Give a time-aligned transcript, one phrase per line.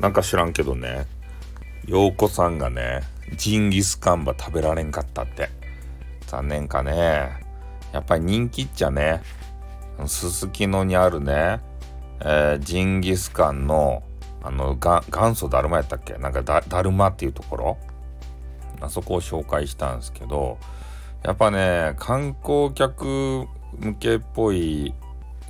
[0.00, 1.06] なんか知らんけどね。
[1.86, 3.02] 陽子さんがね
[3.36, 5.50] ジンギスカンば食べられんかったって。
[6.26, 7.30] 残念かね。
[7.92, 9.22] やっぱり人気っちゃね。
[10.06, 11.60] すすきのにあるね、
[12.20, 14.02] えー、ジンギスカンの
[14.42, 16.14] あのが元祖だるまやったっけ？
[16.14, 17.78] なんかだだるまっていうところ？
[18.80, 20.56] あそこを紹介したんですけど
[21.22, 23.46] やっぱね観光客
[23.78, 24.94] 向けっぽい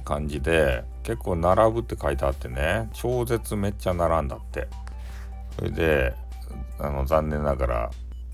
[0.04, 4.68] 感じで結構並ぶって書いてあってね超絶めっちゃ並んだって。
[5.56, 6.14] それで
[6.78, 7.90] あの残念ながら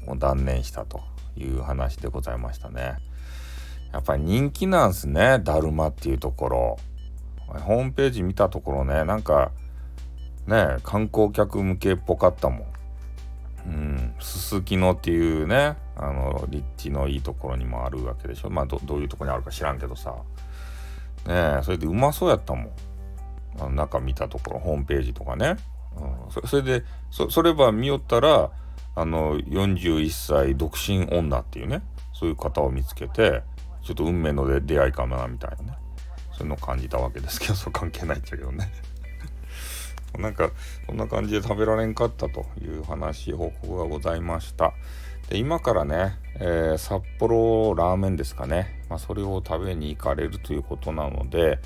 [0.07, 1.01] もう断念したと
[1.37, 2.99] いう話でございましたね。
[3.93, 6.77] やっぱり人気なんすねだるまっていうところ。
[7.47, 9.53] ホームページ見たところねなんか
[10.47, 12.67] ね観光客向けっぽかったもん。
[13.67, 18.51] うんすすきのっていうねあの立地のいいところにもあるわけでしょ。
[18.51, 20.15] まあどういうとこにあるか知らんけどさ。
[21.27, 22.71] ねそれでうまそうやったもん。
[23.59, 25.57] あの中見たところホームページとかね、
[25.97, 28.51] うん、それでそれば見よったら
[28.95, 31.83] あの41歳独身女っていうね
[32.13, 33.43] そういう方を見つけて
[33.83, 35.79] ちょっと運命の出会いかなみたいなね。
[36.37, 38.71] そういうのを感じたわけですけどそう関係ないっちゃけどね。
[40.19, 40.51] なんか
[40.87, 44.75] そんな感じで食べられんかったという話報告がございました。
[45.29, 51.59] で今からね、えー、札幌ラーメンですかね、まあ、それを食べに行かれるということなので、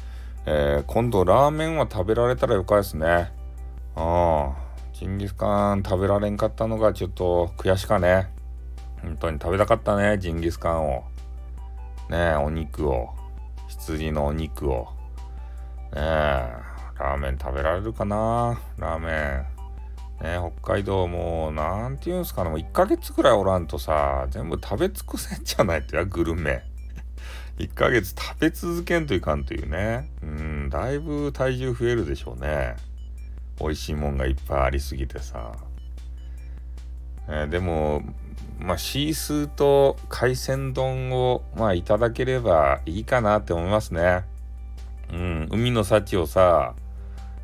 [0.47, 3.33] えー、今度ラーメンは食べられたらよかですね。
[3.97, 8.28] ああジンギスカン食べられんかったのがちょっと悔しかね。
[9.03, 11.05] 本当に食べたかったねジンギスカンを。
[12.08, 13.11] ねお肉を。
[13.69, 14.88] 羊のお肉を。
[15.92, 16.00] ねえ
[16.98, 19.59] ラーメン食べられるかなラーメン。
[20.20, 26.62] ね、北海道もう、なんていうんすかね、もう1ヶ月くらいおらんとさ、全部食べ尽くせんじゃないとや、グルメ。
[27.58, 30.10] 1ヶ月食べ続けんといかんというね。
[30.22, 32.76] うん、だいぶ体重増えるでしょうね。
[33.58, 35.52] 美味しいもんがいっぱいありすぎてさ。
[37.28, 38.03] え、でも、
[38.59, 44.25] まあ、シースーと海鮮丼を、まあ、いただければいいかなって思いますね。
[45.12, 46.75] うん、海の幸をさ、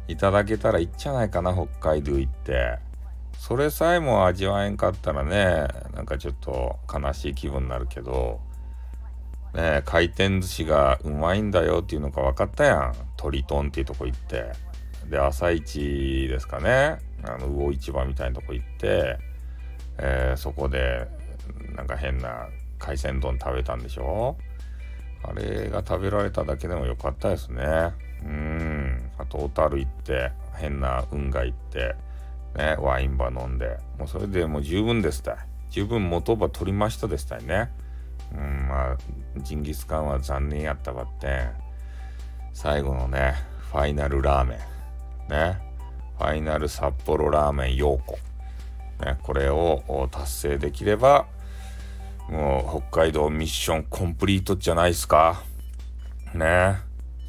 [0.09, 2.79] いただけたらいいんじゃないかな北海道行って。
[3.39, 8.41] それさえも味わえんかったらねなんかちょっと悲しい気分になるけど
[9.55, 12.95] ね回転寿司がうまいんだよっていうのが分かったやん。
[13.17, 14.53] 鳥トンっていうとこ行って。
[15.09, 16.99] で朝市ですかね。
[17.23, 19.19] あの魚市場みたいなとこ行って、
[19.99, 21.07] えー、そこで
[21.75, 24.37] なんか変な海鮮丼食べたんでしょ。
[25.23, 27.93] あれが食べられただけでもよかったですね。
[28.25, 29.06] うん。
[29.19, 31.95] あと、小樽行って、変な運河行って、
[32.57, 35.37] ね、ワインバ飲んで、もうそれでもう十分ですたい。
[35.71, 37.71] 十分元場取りましたですたいね。
[38.33, 38.97] うん、まあ、
[39.39, 41.49] ジンギスカンは残念やったばって。
[42.53, 43.35] 最後のね、
[43.71, 44.59] ファイナルラーメ
[45.29, 45.31] ン。
[45.31, 45.59] ね。
[46.19, 48.19] ファイナル札幌ラーメン陽子。
[49.05, 51.27] ね、これを達成できれば、
[52.31, 55.43] もう北海道ミッションコンプリートじゃないですか。
[56.35, 56.79] ね。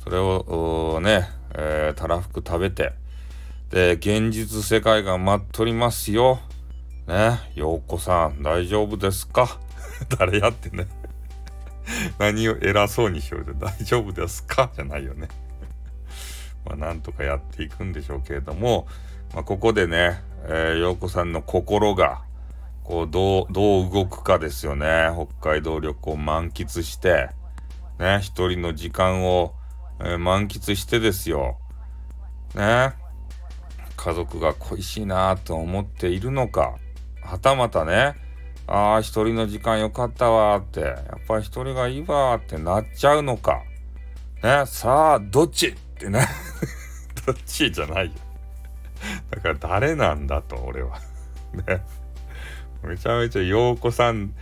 [0.04, 1.28] それをね、
[1.98, 2.94] たらふく食べて、
[3.72, 6.40] で、現実世界が待っとりますよ。
[7.08, 7.40] ね。
[7.56, 9.60] ようこさん、大丈夫ですか？
[10.18, 10.88] 誰やってね
[12.20, 14.70] 何を偉そうにしようで大丈夫ですか？
[14.76, 15.28] じゃないよね
[16.66, 18.88] まあ、なんとかやっていくんでしょうけれども、
[19.34, 22.22] まあ、ここでね、えー、陽子さんの心が、
[22.84, 25.10] こう、どう、どう動くかですよね。
[25.42, 27.30] 北海道旅行満喫して、
[28.00, 29.54] ね、一人の時間を、
[30.00, 31.58] えー、満喫してですよ。
[32.56, 32.94] ね、
[33.96, 36.76] 家族が恋しいなと思っているのか、
[37.22, 38.16] はたまたね、
[38.68, 43.64] ああ、一人の時間よかったわって、やっぱり一人がいいわってなっちゃうのか。
[44.44, 46.26] ね、さあ、どっちってね。
[47.26, 48.12] どっちじゃないよ。
[49.32, 51.00] だから誰なんだと、俺は。
[51.68, 51.82] ね。
[52.84, 54.34] めちゃめちゃ陽子さん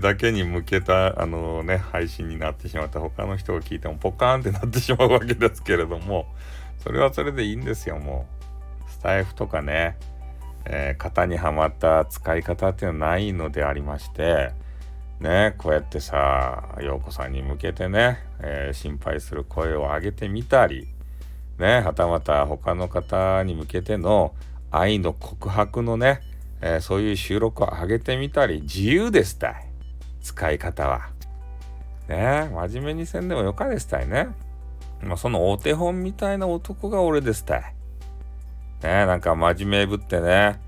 [0.00, 6.26] だけに向けたあのね配信になってしまった他の人が聞いてもポカーンってなってしまうわけですけれども
[6.82, 8.26] それはそれでいいんですよも
[8.88, 8.90] う。
[8.90, 9.96] スタイフとかね、
[10.64, 14.52] えー、型にはまった使い方っていうのはないのでありまして
[15.18, 20.86] ねこうやってさ陽子さんに向けてね、えー、心配する声を上げてみたり
[21.58, 24.34] ねはたまた他の方に向けての
[24.70, 26.20] 愛の告白のね
[26.62, 29.66] えー、そういう収録を上げてみたり自由ですたい
[30.22, 31.10] 使い方は。
[32.08, 34.28] ね真面目にせんでもよかですたいね。
[35.02, 37.74] まあそのお手本みたいな男が俺ですたい
[38.82, 40.60] ねなんか真面目ぶってね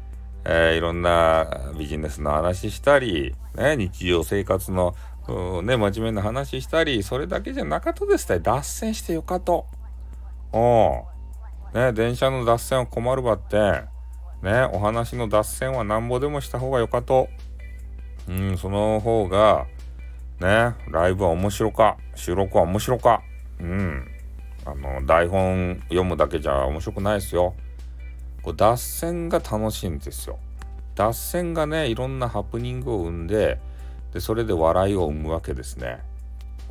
[0.47, 4.95] えー、いろんなビジネスの話したり、ね、日常生活の、
[5.63, 8.43] ね、真面目な話したり、それだけじゃなかったですたい。
[8.43, 9.65] 脱線してよかと。
[10.53, 10.59] う
[11.79, 11.81] ん。
[11.81, 13.95] ね、電車の脱線は困るばって。
[14.45, 17.29] ねお話の脱線はなんぼでもした方がよかと
[18.29, 19.67] うんその方が
[20.39, 23.23] ねライブは面白か収録は面白か
[23.59, 24.07] うん
[24.65, 27.55] あの台本読むだけじゃ面白くないですよ。
[28.43, 30.39] こう脱線が楽しいんですよ。
[30.95, 33.59] 脱線がねいろんなハプニングを生んで
[34.13, 35.99] でそれで笑いを生むわけですね、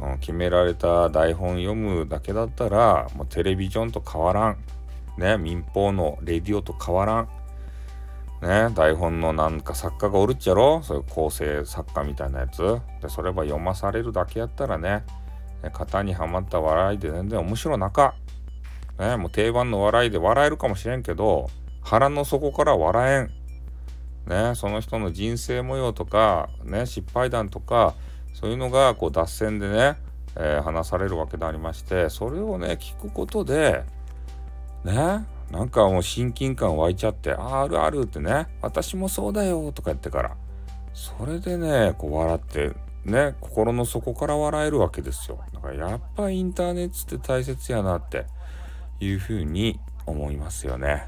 [0.01, 4.57] うん、決められた台本読むだけだったらもうテレビジョンと変わらん。
[5.17, 7.29] ね民放のレディオと変わらん。
[8.41, 10.83] ね、台本のなんか作家がおるっちゃろ？
[10.83, 12.81] そういう構成作家みたいなやつ。
[13.01, 15.03] でそれは読まされるだけやったらね
[15.71, 18.15] 型にはまった笑いで全然面白なか、
[18.99, 21.49] ね、もう定番の笑いで笑えるかもしれんけど
[21.81, 23.43] 腹の底から笑えん。
[24.27, 27.93] ね、その人の人生模様とか、ね、失敗談とか
[28.33, 29.97] そういうのがこう脱線でね、
[30.37, 33.83] えー、話されるわけでありましてそれをね聞くことで
[34.85, 40.35] ねなんかもう親近感湧いちゃって「ああるある」ってね「私もそうだよ」とか言ってから
[40.93, 42.71] それでねこう笑って
[43.05, 45.39] ね心の底から笑えるわけですよ。
[45.53, 48.25] だからやっぱインターネットって大切やなって
[48.99, 51.07] いうふうに思いますよね。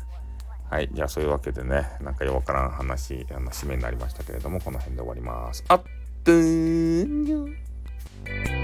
[0.70, 5.64] はいじゃあそういうわけでねなんかよわからん話あの締めになりましたけれどもこの辺で終わります。
[5.68, 5.84] あっ
[6.24, 8.55] とーん